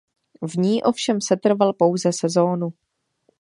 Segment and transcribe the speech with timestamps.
[0.41, 2.69] V ní ovšem setrval pouze sezónu.